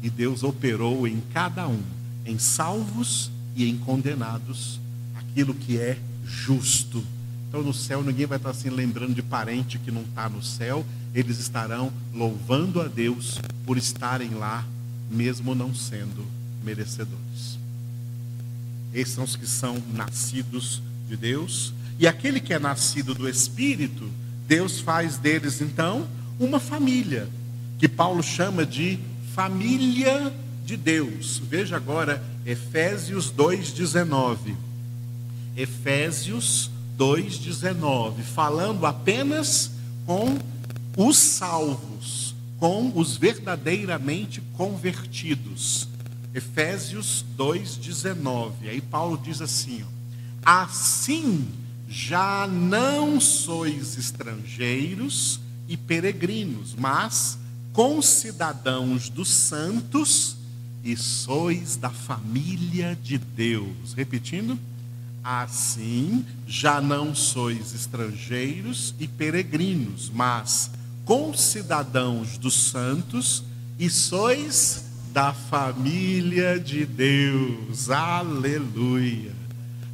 E 0.03 0.10
Deus 0.10 0.43
operou 0.43 1.07
em 1.07 1.22
cada 1.33 1.65
um, 1.65 1.81
em 2.25 2.38
salvos 2.38 3.31
e 3.55 3.69
em 3.69 3.77
condenados, 3.77 4.79
aquilo 5.15 5.53
que 5.53 5.77
é 5.77 5.98
justo. 6.25 7.01
Então 7.48 7.63
no 7.63 7.74
céu 7.74 8.03
ninguém 8.03 8.25
vai 8.25 8.38
estar 8.38 8.50
assim 8.50 8.69
lembrando 8.69 9.15
de 9.15 9.22
parente 9.22 9.79
que 9.79 9.91
não 9.91 10.01
está 10.01 10.27
no 10.27 10.43
céu, 10.43 10.86
eles 11.15 11.39
estarão 11.39 11.91
louvando 12.13 12.81
a 12.81 12.88
Deus 12.88 13.39
por 13.65 13.77
estarem 13.77 14.31
lá, 14.31 14.65
mesmo 15.10 15.55
não 15.55 15.74
sendo 15.74 16.25
merecedores. 16.63 17.57
Esses 18.93 19.13
são 19.13 19.24
os 19.24 19.36
que 19.36 19.48
são 19.48 19.81
nascidos 19.93 20.81
de 21.07 21.15
Deus. 21.15 21.74
E 21.98 22.07
aquele 22.07 22.39
que 22.39 22.53
é 22.53 22.60
nascido 22.60 23.13
do 23.13 23.29
Espírito, 23.29 24.10
Deus 24.48 24.79
faz 24.79 25.17
deles 25.17 25.62
então 25.62 26.07
uma 26.39 26.60
família, 26.60 27.27
que 27.79 27.88
Paulo 27.88 28.22
chama 28.22 28.65
de 28.65 29.00
família 29.34 30.32
de 30.63 30.78
Deus. 30.78 31.42
Veja 31.44 31.75
agora 31.75 32.24
Efésios 32.46 33.32
2:19. 33.32 34.56
Efésios 35.58 36.70
2:19, 36.98 38.22
falando 38.24 38.86
apenas 38.86 39.72
com 40.06 40.38
os 40.96 41.18
salvos, 41.18 42.36
com 42.60 42.92
os 42.96 43.18
verdadeiramente 43.18 44.42
convertidos. 44.56 45.88
Efésios 46.34 47.25
2:19. 47.36 48.70
Aí 48.70 48.82
Paulo 48.82 49.20
diz 49.24 49.42
assim: 49.42 49.84
ó, 49.84 49.94
Assim 50.46 51.48
já 51.90 52.48
não 52.48 53.20
sois 53.20 53.98
estrangeiros 53.98 55.40
e 55.68 55.78
peregrinos, 55.78 56.75
mas 56.78 57.38
concidadãos 57.74 59.10
dos 59.10 59.27
santos 59.30 60.38
e 60.84 60.96
sois 60.96 61.75
da 61.75 61.89
família 61.89 62.96
de 63.01 63.18
Deus. 63.18 63.94
Repetindo, 63.98 64.60
assim 65.24 66.24
já 66.46 66.80
não 66.80 67.15
sois 67.15 67.74
estrangeiros 67.74 68.94
e 69.00 69.08
peregrinos, 69.08 70.12
mas 70.13 70.70
concidadãos 71.03 72.38
dos 72.38 72.53
santos 72.53 73.44
e 73.80 73.89
sois 73.89 74.86
da 75.12 75.34
família 75.34 76.60
de 76.60 76.86
Deus. 76.86 77.89
Aleluia. 77.89 79.34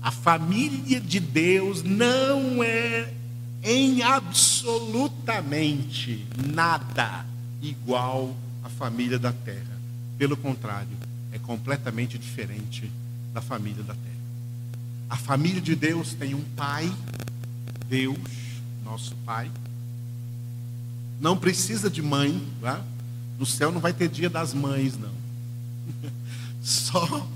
A 0.02 0.12
família 0.12 1.00
de 1.00 1.20
Deus 1.20 1.84
não 1.84 2.64
é 2.64 3.14
em 3.62 4.02
absolutamente 4.02 6.26
nada 6.54 7.29
igual 7.62 8.36
à 8.64 8.70
família 8.70 9.20
da 9.20 9.32
terra. 9.32 9.78
Pelo 10.18 10.36
contrário, 10.36 10.98
é 11.32 11.40
completamente 11.40 12.18
diferente 12.18 12.92
da 13.34 13.42
família 13.42 13.84
da 13.84 13.94
terra. 13.94 14.10
A 15.10 15.18
família 15.18 15.62
de 15.62 15.76
Deus 15.76 16.14
tem 16.14 16.36
um 16.36 16.44
pai, 16.56 16.92
Deus, 17.88 18.18
nosso 18.84 19.16
pai. 19.26 19.50
Não 21.20 21.38
precisa 21.38 21.90
de 21.90 22.02
mãe, 22.02 22.48
tá? 22.62 22.84
No 23.38 23.46
céu 23.46 23.72
não 23.72 23.80
vai 23.80 23.94
ter 23.94 24.10
dia 24.10 24.30
das 24.30 24.54
mães, 24.54 24.98
não. 24.98 25.14
Só 26.62 27.28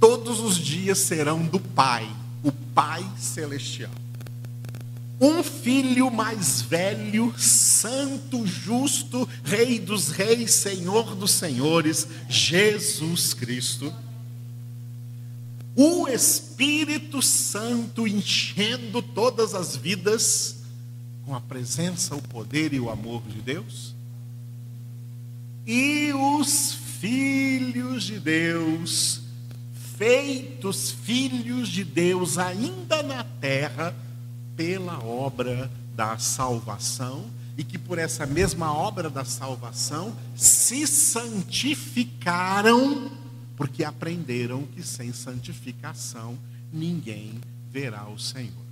todos 0.00 0.40
os 0.40 0.56
dias 0.56 0.98
serão 0.98 1.44
do 1.44 1.60
Pai, 1.60 2.10
o 2.42 2.50
Pai 2.50 3.06
celestial. 3.18 3.92
Um 5.20 5.42
filho 5.42 6.10
mais 6.10 6.62
velho, 6.62 7.34
santo, 7.38 8.46
justo, 8.46 9.28
Rei 9.44 9.78
dos 9.78 10.08
Reis, 10.08 10.52
Senhor 10.52 11.14
dos 11.14 11.32
Senhores, 11.32 12.08
Jesus 12.28 13.34
Cristo. 13.34 13.92
O 15.76 16.08
Espírito 16.08 17.20
Santo 17.20 18.06
enchendo 18.06 19.02
todas 19.02 19.54
as 19.54 19.76
vidas 19.76 20.56
com 21.24 21.34
a 21.34 21.40
presença, 21.40 22.14
o 22.14 22.22
poder 22.22 22.72
e 22.72 22.80
o 22.80 22.90
amor 22.90 23.22
de 23.28 23.40
Deus 23.40 23.94
e 25.72 26.12
os 26.12 26.74
filhos 27.00 28.02
de 28.02 28.18
Deus, 28.18 29.20
feitos 29.96 30.90
filhos 30.90 31.68
de 31.68 31.84
Deus 31.84 32.38
ainda 32.38 33.02
na 33.04 33.22
terra, 33.22 33.94
pela 34.56 35.02
obra 35.02 35.70
da 35.94 36.18
salvação, 36.18 37.30
e 37.56 37.64
que 37.64 37.78
por 37.78 37.98
essa 37.98 38.26
mesma 38.26 38.72
obra 38.72 39.10
da 39.10 39.24
salvação 39.24 40.16
se 40.34 40.86
santificaram, 40.86 43.10
porque 43.56 43.84
aprenderam 43.84 44.66
que 44.66 44.82
sem 44.82 45.12
santificação 45.12 46.38
ninguém 46.72 47.40
verá 47.70 48.08
o 48.08 48.18
Senhor. 48.18 48.64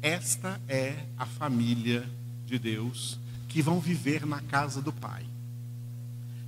Esta 0.00 0.60
é 0.68 1.06
a 1.16 1.26
família 1.26 2.08
de 2.46 2.56
Deus 2.58 3.18
que 3.48 3.60
vão 3.60 3.80
viver 3.80 4.24
na 4.24 4.40
casa 4.40 4.80
do 4.80 4.92
Pai. 4.92 5.26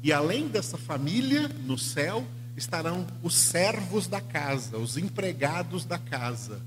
E 0.03 0.13
além 0.13 0.49
dessa 0.49 0.79
família, 0.79 1.49
no 1.67 1.77
céu, 1.77 2.25
estarão 2.57 3.07
os 3.23 3.35
servos 3.35 4.07
da 4.07 4.21
casa, 4.21 4.79
os 4.79 4.97
empregados 4.97 5.85
da 5.85 5.99
casa, 5.99 6.61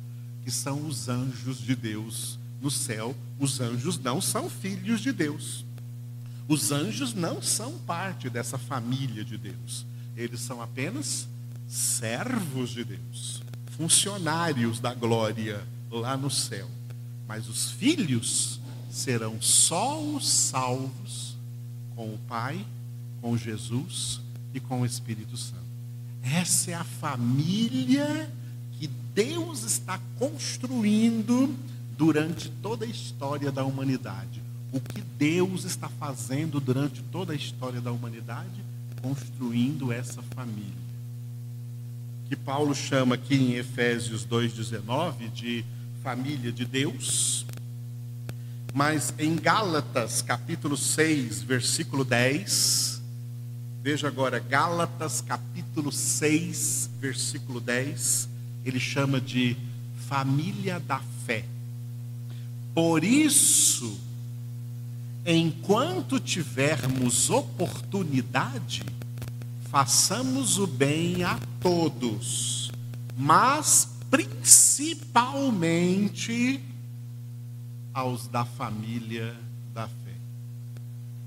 que 0.44 0.52
são 0.52 0.86
os 0.88 1.10
anjos 1.10 1.58
de 1.58 1.76
Deus. 1.76 2.40
No 2.62 2.72
céu, 2.72 3.16
os 3.40 3.60
anjos 3.60 3.98
não 3.98 4.22
são 4.22 4.50
filhos 4.50 5.02
de 5.02 5.12
Deus. 5.12 5.66
Os 6.48 6.72
anjos 6.72 7.14
não 7.14 7.42
são 7.42 7.78
parte 7.80 8.30
dessa 8.30 8.58
família 8.58 9.24
de 9.24 9.38
Deus. 9.38 9.86
Eles 10.16 10.42
são 10.42 10.62
apenas 10.62 11.28
servos 11.68 12.70
de 12.70 12.84
Deus, 12.84 13.42
funcionários 13.78 14.80
da 14.80 14.94
glória 14.94 15.64
lá 15.90 16.16
no 16.16 16.30
céu. 16.30 16.70
Mas 17.28 17.48
os 17.48 17.72
filhos 17.72 18.60
serão 18.92 19.42
só 19.42 20.02
os 20.02 20.30
salvos 20.30 21.36
com 21.96 22.14
o 22.14 22.18
Pai 22.28 22.66
com 23.24 23.38
Jesus 23.38 24.20
e 24.54 24.60
com 24.60 24.82
o 24.82 24.86
Espírito 24.86 25.38
Santo. 25.38 25.64
Essa 26.22 26.72
é 26.72 26.74
a 26.74 26.84
família 26.84 28.30
Deus 29.14 29.64
está 29.64 30.00
construindo 30.18 31.56
durante 31.98 32.50
toda 32.50 32.86
a 32.86 32.88
história 32.88 33.52
da 33.52 33.64
humanidade. 33.64 34.42
O 34.72 34.80
que 34.80 35.02
Deus 35.02 35.66
está 35.66 35.88
fazendo 35.88 36.60
durante 36.60 37.02
toda 37.04 37.34
a 37.34 37.36
história 37.36 37.80
da 37.80 37.92
humanidade? 37.92 38.64
Construindo 39.02 39.92
essa 39.92 40.22
família. 40.22 40.84
Que 42.28 42.36
Paulo 42.36 42.74
chama 42.74 43.16
aqui 43.16 43.36
em 43.36 43.54
Efésios 43.54 44.26
2,19 44.26 45.32
de 45.32 45.64
família 46.02 46.52
de 46.52 46.66
Deus. 46.66 47.46
Mas 48.74 49.14
em 49.20 49.36
Gálatas, 49.36 50.24
capítulo 50.24 50.76
6, 50.76 51.44
versículo 51.44 52.04
10, 52.04 52.94
Veja 53.84 54.08
agora, 54.08 54.40
Gálatas 54.40 55.20
capítulo 55.20 55.92
6, 55.92 56.90
versículo 57.02 57.60
10, 57.60 58.30
ele 58.66 58.80
chama 58.80 59.20
de 59.20 59.58
família 60.08 60.80
da 60.80 61.02
fé. 61.26 61.44
Por 62.74 63.04
isso, 63.04 64.00
enquanto 65.26 66.18
tivermos 66.20 67.30
oportunidade, 67.30 68.84
façamos 69.70 70.58
o 70.58 70.66
bem 70.68 71.24
a 71.24 71.38
todos, 71.60 72.72
mas 73.18 73.90
principalmente 74.10 76.62
aos 77.94 78.28
da 78.28 78.46
família 78.46 79.36
da 79.74 79.88
fé. 79.88 79.94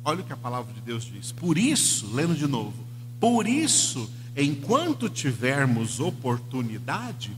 Olha 0.04 0.20
o 0.20 0.24
que 0.24 0.32
a 0.32 0.36
palavra 0.36 0.72
de 0.72 0.80
Deus 0.80 1.04
diz. 1.04 1.32
Por 1.32 1.58
isso, 1.58 2.14
lendo 2.14 2.34
de 2.34 2.46
novo, 2.46 2.86
por 3.18 3.48
isso, 3.48 4.08
enquanto 4.36 5.08
tivermos 5.08 6.00
oportunidade, 6.00 7.30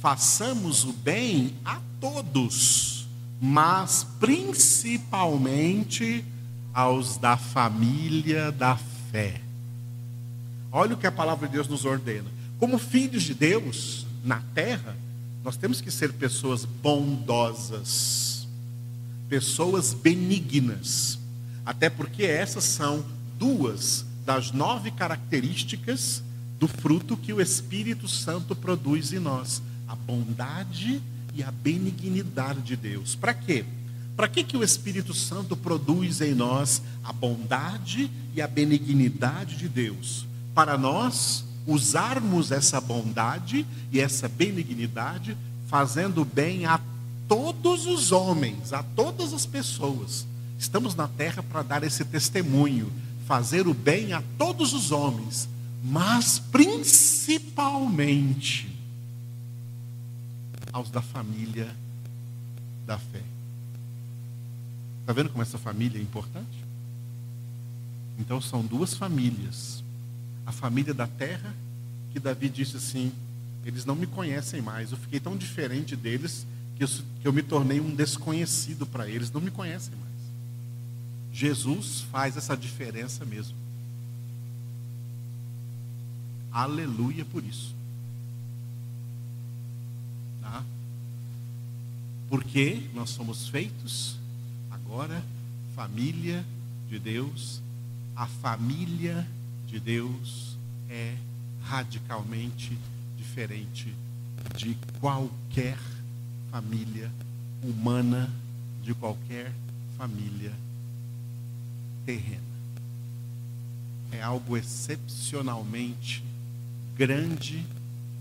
façamos 0.00 0.84
o 0.84 0.92
bem 0.92 1.54
a 1.64 1.78
todos, 2.00 3.06
mas 3.40 4.06
principalmente 4.18 6.24
aos 6.72 7.16
da 7.16 7.36
família 7.36 8.50
da 8.50 8.76
fé. 9.10 9.40
Olha 10.72 10.94
o 10.94 10.98
que 10.98 11.06
a 11.06 11.12
palavra 11.12 11.46
de 11.46 11.54
Deus 11.54 11.68
nos 11.68 11.84
ordena. 11.84 12.30
Como 12.58 12.78
filhos 12.78 13.22
de 13.22 13.34
Deus 13.34 14.06
na 14.24 14.42
terra, 14.54 14.96
nós 15.42 15.56
temos 15.56 15.80
que 15.80 15.90
ser 15.90 16.12
pessoas 16.12 16.64
bondosas 16.64 18.30
pessoas 19.30 19.94
benignas. 19.94 21.18
Até 21.64 21.88
porque 21.88 22.24
essas 22.24 22.64
são 22.64 23.04
duas 23.38 24.04
das 24.26 24.50
nove 24.50 24.90
características 24.90 26.22
do 26.60 26.68
fruto 26.68 27.16
que 27.16 27.32
o 27.32 27.40
Espírito 27.40 28.06
Santo 28.06 28.54
produz 28.54 29.14
em 29.14 29.18
nós: 29.18 29.62
a 29.88 29.96
bondade 29.96 31.02
e 31.34 31.42
a 31.42 31.50
benignidade 31.50 32.60
de 32.60 32.76
Deus. 32.76 33.14
Para 33.14 33.32
quê? 33.32 33.64
Para 34.14 34.28
que, 34.28 34.44
que 34.44 34.56
o 34.56 34.62
Espírito 34.62 35.14
Santo 35.14 35.56
produz 35.56 36.20
em 36.20 36.34
nós 36.34 36.82
a 37.02 37.10
bondade 37.10 38.10
e 38.34 38.42
a 38.42 38.46
benignidade 38.46 39.56
de 39.56 39.66
Deus? 39.66 40.26
Para 40.54 40.76
nós 40.76 41.44
usarmos 41.66 42.52
essa 42.52 42.78
bondade 42.80 43.64
e 43.90 43.98
essa 43.98 44.28
benignidade 44.28 45.36
fazendo 45.68 46.24
bem 46.24 46.66
a 46.66 46.78
todos 47.26 47.86
os 47.86 48.12
homens, 48.12 48.74
a 48.74 48.82
todas 48.82 49.32
as 49.32 49.46
pessoas. 49.46 50.26
Estamos 50.58 50.94
na 50.94 51.08
terra 51.08 51.42
para 51.42 51.62
dar 51.62 51.82
esse 51.82 52.04
testemunho, 52.04 52.92
fazer 53.26 53.66
o 53.66 53.72
bem 53.72 54.12
a 54.12 54.22
todos 54.36 54.74
os 54.74 54.92
homens, 54.92 55.48
mas 55.82 56.38
principalmente 56.38 58.70
aos 60.72 60.90
da 60.90 61.02
família 61.02 61.74
da 62.86 62.98
fé. 62.98 63.22
Está 65.00 65.12
vendo 65.12 65.30
como 65.30 65.42
essa 65.42 65.58
família 65.58 65.98
é 65.98 66.02
importante? 66.02 66.64
Então 68.18 68.40
são 68.40 68.64
duas 68.64 68.94
famílias. 68.94 69.82
A 70.46 70.52
família 70.52 70.92
da 70.92 71.06
terra, 71.06 71.54
que 72.12 72.20
Davi 72.20 72.48
disse 72.48 72.76
assim: 72.76 73.12
eles 73.64 73.84
não 73.84 73.96
me 73.96 74.06
conhecem 74.06 74.60
mais, 74.60 74.92
eu 74.92 74.98
fiquei 74.98 75.20
tão 75.20 75.36
diferente 75.36 75.96
deles 75.96 76.46
que 76.76 76.84
eu, 76.84 76.88
que 77.20 77.28
eu 77.28 77.32
me 77.32 77.42
tornei 77.42 77.80
um 77.80 77.94
desconhecido 77.94 78.86
para 78.86 79.08
eles, 79.08 79.30
não 79.30 79.40
me 79.40 79.50
conhecem 79.50 79.94
mais. 79.96 80.10
Jesus 81.32 82.02
faz 82.10 82.36
essa 82.36 82.56
diferença 82.56 83.24
mesmo. 83.24 83.56
Aleluia 86.52 87.24
por 87.24 87.44
isso. 87.44 87.74
Tá? 90.40 90.64
Porque 92.28 92.88
nós 92.94 93.10
somos 93.10 93.48
feitos 93.48 94.16
agora 94.70 95.22
família 95.74 96.44
de 96.88 96.98
Deus. 96.98 97.62
A 98.16 98.26
família 98.26 99.26
de 99.66 99.78
Deus 99.78 100.56
é 100.88 101.16
radicalmente 101.62 102.76
diferente 103.16 103.94
de 104.56 104.76
qualquer 105.00 105.78
família 106.50 107.10
humana, 107.62 108.28
de 108.82 108.92
qualquer 108.94 109.52
família 109.96 110.52
terrena. 112.04 112.40
É 114.10 114.20
algo 114.20 114.56
excepcionalmente 114.56 116.24
grande 117.00 117.64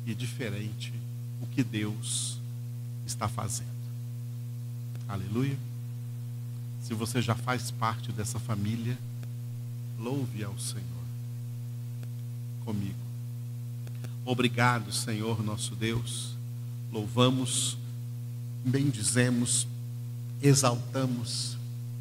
e 0.05 0.15
diferente 0.15 0.93
o 1.41 1.47
que 1.47 1.65
Deus 1.65 2.39
está 3.05 3.27
fazendo. 3.27 3.67
Aleluia. 5.05 5.57
Se 6.81 6.93
você 6.93 7.21
já 7.21 7.35
faz 7.35 7.71
parte 7.71 8.13
dessa 8.13 8.39
família, 8.39 8.97
louve 9.99 10.45
ao 10.45 10.57
Senhor 10.57 10.85
comigo. 12.63 12.95
Obrigado, 14.23 14.93
Senhor 14.93 15.43
nosso 15.43 15.75
Deus. 15.75 16.33
Louvamos, 16.89 17.77
bendizemos, 18.63 19.67
exaltamos, 20.41 21.57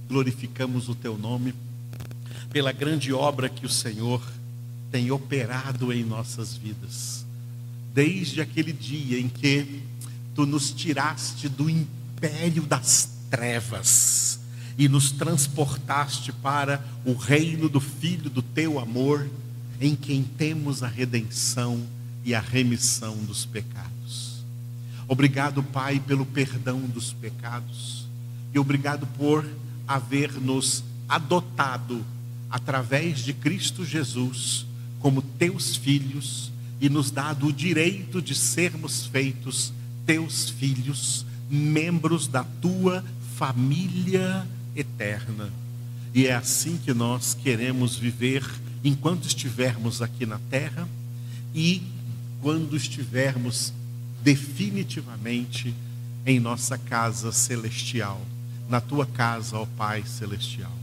glorificamos 0.08 0.88
o 0.88 0.94
teu 0.94 1.18
nome 1.18 1.52
pela 2.50 2.70
grande 2.70 3.12
obra 3.12 3.48
que 3.48 3.66
o 3.66 3.68
Senhor 3.68 4.22
tem 4.90 5.10
operado 5.10 5.92
em 5.92 6.04
nossas 6.04 6.54
vidas. 6.54 7.24
Desde 7.94 8.40
aquele 8.40 8.72
dia 8.72 9.18
em 9.18 9.28
que 9.28 9.82
tu 10.34 10.46
nos 10.46 10.70
tiraste 10.70 11.48
do 11.48 11.68
império 11.68 12.62
das 12.62 13.10
trevas 13.30 14.38
e 14.76 14.88
nos 14.88 15.10
transportaste 15.10 16.32
para 16.32 16.84
o 17.04 17.14
reino 17.14 17.68
do 17.68 17.80
Filho 17.80 18.30
do 18.30 18.42
teu 18.42 18.78
amor, 18.78 19.28
em 19.80 19.96
quem 19.96 20.22
temos 20.22 20.82
a 20.82 20.88
redenção 20.88 21.84
e 22.24 22.34
a 22.34 22.40
remissão 22.40 23.16
dos 23.16 23.44
pecados. 23.44 24.42
Obrigado, 25.08 25.62
Pai, 25.62 25.98
pelo 25.98 26.26
perdão 26.26 26.80
dos 26.80 27.12
pecados 27.12 28.06
e 28.54 28.58
obrigado 28.58 29.06
por 29.06 29.48
haver 29.86 30.32
nos 30.32 30.84
adotado 31.08 32.04
através 32.50 33.20
de 33.20 33.32
Cristo 33.32 33.84
Jesus 33.84 34.67
como 35.00 35.22
teus 35.22 35.76
filhos 35.76 36.50
e 36.80 36.88
nos 36.88 37.10
dado 37.10 37.46
o 37.46 37.52
direito 37.52 38.22
de 38.22 38.34
sermos 38.34 39.06
feitos 39.06 39.72
teus 40.06 40.48
filhos, 40.48 41.26
membros 41.50 42.26
da 42.26 42.42
tua 42.42 43.04
família 43.36 44.46
eterna. 44.74 45.52
E 46.14 46.26
é 46.26 46.34
assim 46.34 46.78
que 46.78 46.94
nós 46.94 47.34
queremos 47.34 47.96
viver 47.96 48.42
enquanto 48.82 49.26
estivermos 49.26 50.00
aqui 50.00 50.24
na 50.24 50.38
terra 50.50 50.88
e 51.54 51.82
quando 52.40 52.76
estivermos 52.76 53.72
definitivamente 54.22 55.74
em 56.24 56.40
nossa 56.40 56.78
casa 56.78 57.32
celestial, 57.32 58.20
na 58.68 58.80
tua 58.80 59.06
casa, 59.06 59.58
ó 59.58 59.66
Pai 59.76 60.04
celestial. 60.06 60.77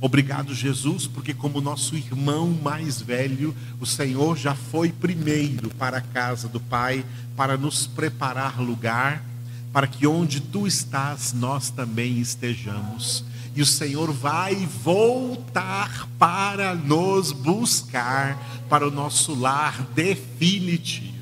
Obrigado, 0.00 0.54
Jesus, 0.54 1.06
porque, 1.06 1.32
como 1.32 1.60
nosso 1.60 1.96
irmão 1.96 2.50
mais 2.62 3.00
velho, 3.00 3.56
o 3.80 3.86
Senhor 3.86 4.36
já 4.36 4.54
foi 4.54 4.92
primeiro 4.92 5.70
para 5.70 5.98
a 5.98 6.02
casa 6.02 6.48
do 6.48 6.60
Pai 6.60 7.04
para 7.36 7.56
nos 7.56 7.86
preparar 7.86 8.60
lugar, 8.60 9.24
para 9.72 9.86
que 9.86 10.06
onde 10.06 10.40
tu 10.40 10.66
estás, 10.66 11.32
nós 11.32 11.70
também 11.70 12.18
estejamos. 12.18 13.24
E 13.56 13.62
o 13.62 13.66
Senhor 13.66 14.12
vai 14.12 14.54
voltar 14.82 16.08
para 16.18 16.74
nos 16.74 17.32
buscar 17.32 18.38
para 18.68 18.86
o 18.86 18.90
nosso 18.90 19.34
lar 19.34 19.82
definitivo. 19.94 21.14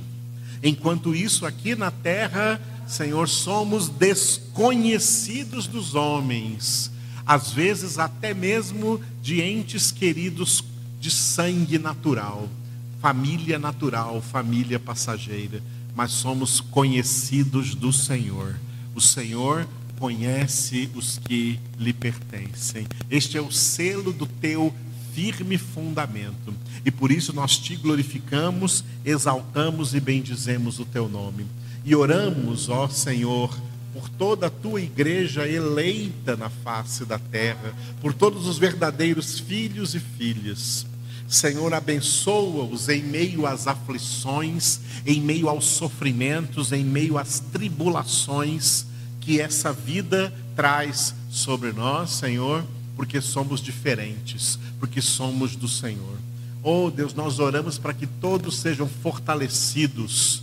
Enquanto 0.62 1.14
isso, 1.14 1.44
aqui 1.44 1.74
na 1.74 1.90
terra, 1.90 2.60
Senhor, 2.86 3.28
somos 3.28 3.88
desconhecidos 3.88 5.66
dos 5.66 5.94
homens 5.94 6.90
às 7.26 7.52
vezes 7.52 7.98
até 7.98 8.34
mesmo 8.34 9.00
de 9.22 9.40
entes 9.40 9.90
queridos 9.90 10.64
de 11.00 11.10
sangue 11.10 11.78
natural, 11.78 12.48
família 13.00 13.58
natural, 13.58 14.22
família 14.22 14.78
passageira, 14.78 15.62
mas 15.94 16.12
somos 16.12 16.60
conhecidos 16.60 17.74
do 17.74 17.92
Senhor. 17.92 18.54
O 18.94 19.00
Senhor 19.00 19.66
conhece 19.98 20.90
os 20.94 21.18
que 21.18 21.58
lhe 21.78 21.92
pertencem. 21.92 22.86
Este 23.10 23.36
é 23.36 23.40
o 23.40 23.52
selo 23.52 24.12
do 24.12 24.26
teu 24.26 24.72
firme 25.14 25.58
fundamento. 25.58 26.54
E 26.84 26.90
por 26.90 27.12
isso 27.12 27.32
nós 27.32 27.58
te 27.58 27.76
glorificamos, 27.76 28.84
exaltamos 29.04 29.94
e 29.94 30.00
bendizemos 30.00 30.78
o 30.78 30.84
teu 30.84 31.08
nome. 31.08 31.46
E 31.84 31.94
oramos, 31.94 32.68
ó 32.68 32.88
Senhor, 32.88 33.56
por 33.92 34.08
toda 34.08 34.46
a 34.46 34.50
tua 34.50 34.80
igreja 34.80 35.46
eleita 35.46 36.36
na 36.36 36.48
face 36.48 37.04
da 37.04 37.18
terra, 37.18 37.74
por 38.00 38.14
todos 38.14 38.46
os 38.46 38.58
verdadeiros 38.58 39.38
filhos 39.38 39.94
e 39.94 40.00
filhas. 40.00 40.86
Senhor, 41.28 41.72
abençoa-os 41.72 42.88
em 42.88 43.02
meio 43.02 43.46
às 43.46 43.66
aflições, 43.66 44.80
em 45.06 45.20
meio 45.20 45.48
aos 45.48 45.64
sofrimentos, 45.64 46.72
em 46.72 46.84
meio 46.84 47.18
às 47.18 47.40
tribulações 47.40 48.86
que 49.20 49.40
essa 49.40 49.72
vida 49.72 50.32
traz 50.56 51.14
sobre 51.30 51.72
nós, 51.72 52.10
Senhor, 52.10 52.64
porque 52.96 53.20
somos 53.20 53.60
diferentes, 53.60 54.58
porque 54.78 55.00
somos 55.00 55.56
do 55.56 55.68
Senhor. 55.68 56.18
Oh 56.62 56.90
Deus, 56.90 57.14
nós 57.14 57.38
oramos 57.38 57.78
para 57.78 57.94
que 57.94 58.06
todos 58.06 58.58
sejam 58.58 58.86
fortalecidos 58.86 60.42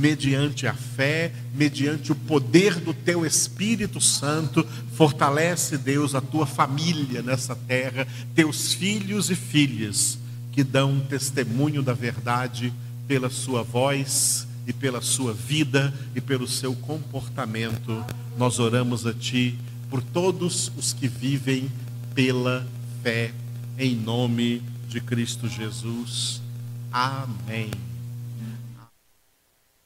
mediante 0.00 0.66
a 0.66 0.72
fé, 0.72 1.30
mediante 1.54 2.10
o 2.10 2.14
poder 2.14 2.76
do 2.76 2.94
teu 2.94 3.26
Espírito 3.26 4.00
Santo, 4.00 4.66
fortalece, 4.94 5.76
Deus, 5.76 6.14
a 6.14 6.22
tua 6.22 6.46
família 6.46 7.20
nessa 7.20 7.54
terra, 7.54 8.08
teus 8.34 8.72
filhos 8.72 9.30
e 9.30 9.34
filhas 9.34 10.18
que 10.50 10.64
dão 10.64 10.98
testemunho 11.00 11.82
da 11.82 11.92
verdade 11.92 12.72
pela 13.06 13.28
sua 13.28 13.62
voz 13.62 14.48
e 14.66 14.72
pela 14.72 15.02
sua 15.02 15.34
vida 15.34 15.92
e 16.14 16.20
pelo 16.20 16.48
seu 16.48 16.74
comportamento. 16.74 18.04
Nós 18.38 18.58
oramos 18.58 19.06
a 19.06 19.12
ti 19.12 19.58
por 19.90 20.02
todos 20.02 20.72
os 20.78 20.94
que 20.94 21.08
vivem 21.08 21.70
pela 22.14 22.66
fé, 23.02 23.32
em 23.78 23.94
nome 23.94 24.62
de 24.88 25.00
Cristo 25.00 25.46
Jesus. 25.46 26.40
Amém. 26.90 27.89